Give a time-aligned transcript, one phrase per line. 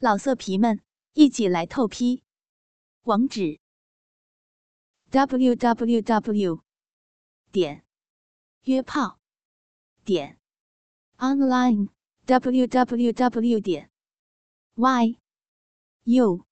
[0.00, 0.80] 老色皮们，
[1.14, 2.22] 一起来透批！
[3.02, 3.58] 网址
[5.10, 6.62] ：w w w
[7.50, 7.82] 点
[8.62, 9.18] 约炮
[10.04, 10.38] 点
[11.16, 11.88] online
[12.26, 13.90] w w w 点
[14.76, 15.18] y
[16.04, 16.46] u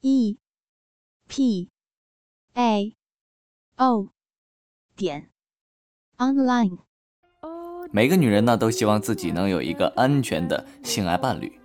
[0.00, 0.38] e
[1.28, 1.68] p
[2.54, 2.96] a
[3.76, 4.08] o
[4.96, 5.30] 点
[6.16, 6.78] online。
[7.90, 11.61] 每个女人呢，都希望自己能有一个安全的性爱伴侣。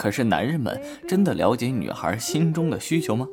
[0.00, 3.28] 可是，男人们真的了解女孩心中的需求吗？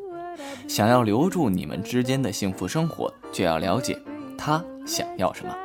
[0.67, 3.97] 想要留住你们之间的幸福生活，就要了解
[4.37, 5.55] 她想要什么。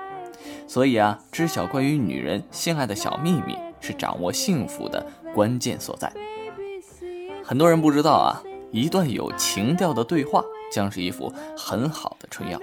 [0.69, 6.13] 所以啊，知晓关于女人性爱的小秘密，是掌握幸福的关键所在。
[7.43, 12.61] 很多人不知道啊，一段有情调的对话，将是一副很好的春药。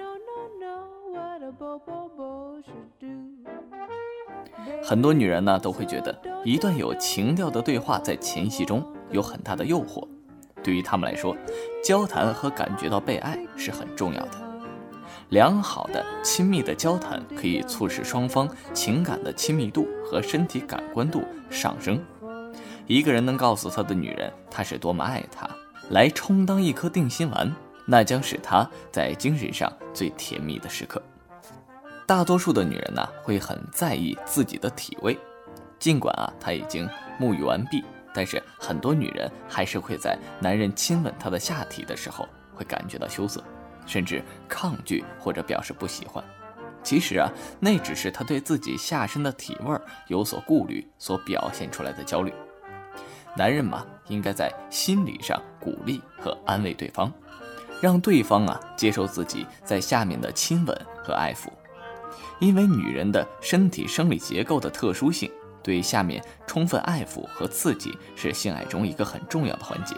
[4.90, 10.04] 很多女人呢都会觉得，一段有情调的对话在前戏中有很大的诱惑。
[10.64, 11.36] 对于她们来说，
[11.80, 14.30] 交谈和感觉到被爱是很重要的。
[15.28, 22.02] 良好的亲密的交谈可以促使双方情感的亲密度和身体感官度上升。
[22.88, 25.48] 一个人能告诉他的女人他是多么爱她，
[25.90, 27.54] 来充当一颗定心丸，
[27.86, 31.00] 那将使他在精神上最甜蜜的时刻。
[32.10, 35.16] 大多数的女人呢，会很在意自己的体味，
[35.78, 43.40] 尽管啊，她已经沐浴完毕，但是很多女人还是会在男人亲吻她的下体的时候，会感觉到羞涩，
[43.86, 46.20] 甚至抗拒或者表示不喜欢。
[46.82, 47.30] 其实啊，
[47.60, 52.34] 那只是她对自己下身的体味有所顾虑所表现出来的焦虑。
[53.36, 57.12] 男人嘛，应该在心理上鼓励和安慰对方，
[57.80, 61.46] 让对方啊接受自己在下面的亲吻和爱抚。
[62.38, 65.30] 因为女人的身体生理结构的特殊性，
[65.62, 69.94] 对下面充分爱抚和刺激是性爱中一个很重要的环节。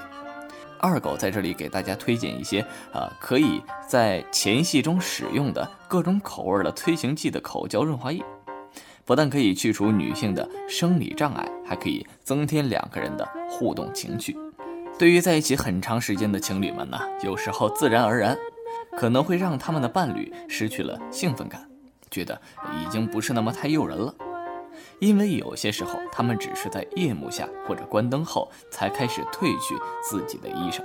[0.78, 2.60] 二狗在这里给大家推荐一些
[2.92, 8.20] 啊，可以在前戏中使用的各种口味的催情剂的口交润滑液，
[9.04, 14.36] 不但可以去除女性的生理障碍，还可以增添两个人的互动情趣。
[14.98, 18.36] 对于在一起很长时间的情侣们呢，有时候自然而然
[18.96, 21.71] 可能会让他们的伴侣失去了兴奋感。
[22.12, 22.40] 觉得
[22.80, 24.14] 已经不是那么太诱人了，
[25.00, 29.74] 因为有些时候他们只是在夜幕下或者关灯后才开始褪去
[30.08, 30.82] 自己的衣裳，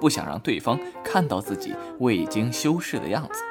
[0.00, 3.42] 不想让对方看到自己未经修饰的样子。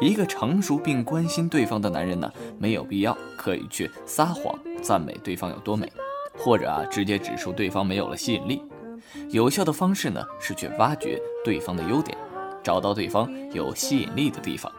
[0.00, 5.92] 一个成熟并关心对方的男人呢，没有必要刻意去撒谎赞美对方有多美，
[6.36, 8.60] 或者啊直接指出对方没有了吸引力。
[9.30, 12.16] 有效的方式呢是去挖掘对方的优点，
[12.64, 14.72] 找到对方有吸引力的地方。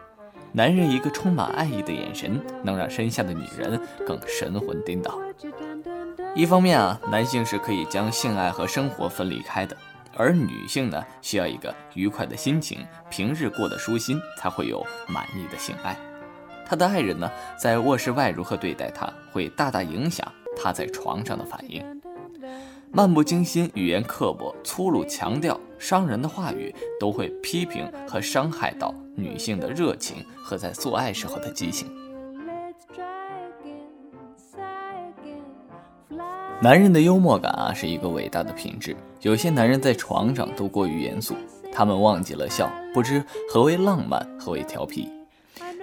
[0.56, 5.20] 男人一个充满爱意的眼神，能让身下的女人更神魂颠倒。
[6.36, 9.76] 一方面啊，男性是可以将性爱和生活分离开的，
[10.16, 15.98] 而女性呢，需要一个愉快的心情，平日过得舒心，才会有满意的性爱。
[16.68, 17.28] 他的爱人呢，
[17.58, 21.84] 在卧室外如何对待他，会大大影响他在床上的反应。
[22.92, 31.92] 漫不经心、语言刻薄、粗鲁、强调、伤人的话语，都会批评和伤害到女性的热情和在做爱时候的激情。
[36.62, 38.96] 男人的幽默感啊，是一个伟大的品质。
[39.22, 41.36] 有些男人在床上都过于严肃，
[41.74, 45.10] 他们忘记了笑，不知何为浪漫，何为调皮。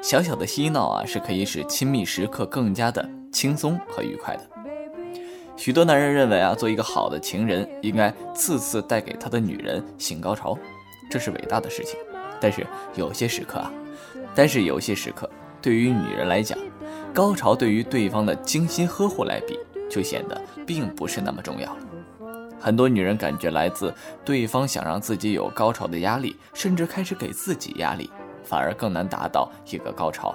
[0.02, 4.48] 小小的嬉闹啊，是可以使亲密时刻更加的轻松和愉快的。
[5.54, 10.56] 许多男人认为啊，做一个好的情人，应该次次带给他的女人性高潮，
[11.10, 11.98] 这是伟大的事情。
[12.40, 13.70] 但是有些时刻啊，
[14.34, 15.28] 但是有些时刻，
[15.60, 16.58] 对于女人来讲，
[17.12, 19.58] 高潮对于对方的精心呵护来比，
[19.90, 21.76] 就显得并不是那么重要。
[22.58, 28.10] 很多女人感觉来自对方想让自己有高潮的压力，甚至开始给自己压力，
[28.42, 30.34] 反而更难达到一个高潮。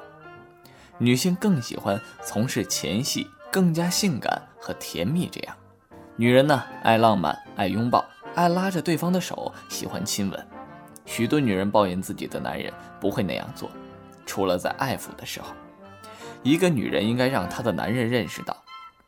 [0.98, 3.28] 女性更喜欢从事前戏。
[3.52, 5.56] 更加性感和甜蜜，这样，
[6.18, 10.48] 女人呢爱浪漫，爱拥抱，爱拉着对方的手，喜欢亲吻。
[11.06, 13.70] 许多女人抱怨自己的男人不会那样做，
[14.26, 15.54] 除了在爱抚的时候。
[16.44, 18.56] 一个女人应该让她的男人认识到，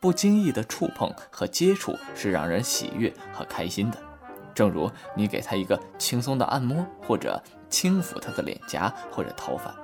[0.00, 3.98] 不经意的触碰和接触是让人喜悦和开心的。
[4.54, 9.74] 正如你给他一个轻松的按摩，或者轻抚他的脸颊或者头发，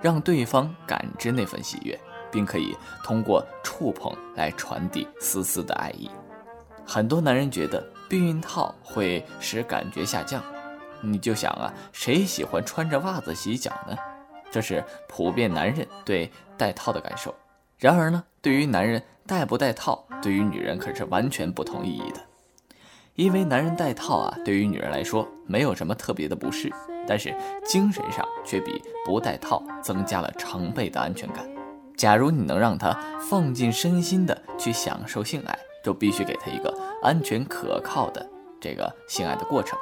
[0.00, 1.98] 让对方感知那份喜悦。
[2.32, 2.74] 并可以
[3.04, 6.10] 通过触碰来传递丝丝的爱意。
[6.86, 10.42] 很多男人觉得避孕套会使感觉下降，
[11.02, 13.96] 你就想啊，谁喜欢穿着袜子洗脚呢？
[14.50, 17.34] 这是普遍男人对戴套的感受。
[17.78, 22.20] 然而呢，对于男人戴不戴套，对于女人可是完全不同意义的。
[23.14, 26.72] 因为男人戴套啊，对于女人来说没有什么特别的不适，
[27.06, 27.34] 但是
[27.64, 31.46] 精神上却比不戴套增加了成倍的安全感。
[31.96, 32.92] 假如你能让他
[33.28, 38.26] 放尽身心的去享受性爱，就必须给他一个安全可靠的
[38.60, 39.78] 这个性爱的过程，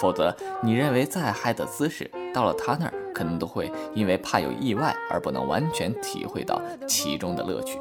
[0.00, 7.78] 否则你认为再嗨的姿势，到了他那儿可能都会因为怕有意外而不能完全体会到其中的乐趣。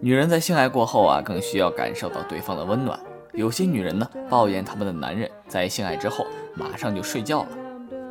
[0.00, 2.98] 女人在性爱过后啊，更需要感受到对方的温暖。
[3.32, 7.48] 有些女人呢，抱怨他们的男人在性爱之后马上就睡觉了。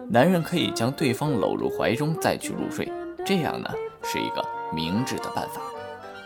[0.08, 2.92] 男人可以将对方搂入怀中再去入睡，
[3.26, 3.70] 这样呢
[4.04, 5.62] 是一个明智的办法。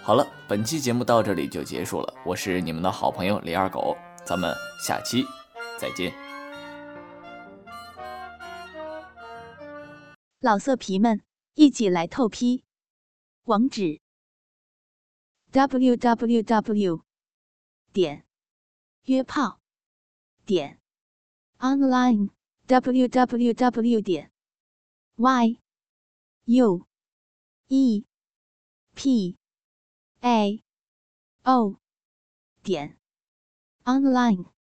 [0.09, 2.11] 好了，本期节目到这里就结束了。
[2.25, 3.95] 我是你们的好朋友李二狗，
[4.25, 4.51] 咱们
[4.83, 5.23] 下期
[5.79, 6.11] 再见。
[10.39, 11.21] 老色皮们，
[11.53, 12.63] 一起来透批！
[13.43, 14.01] 网址
[15.51, 17.03] ：w w w.
[17.93, 18.25] 点
[19.03, 19.59] 约炮
[20.43, 20.79] 点
[21.59, 22.31] online
[22.65, 24.01] w w w.
[24.01, 24.31] 点
[25.17, 25.59] y
[26.45, 26.87] u
[27.67, 28.05] e
[28.95, 29.37] p
[30.21, 30.61] a.
[31.45, 31.79] O.
[32.61, 32.97] 点。
[33.85, 34.58] Online。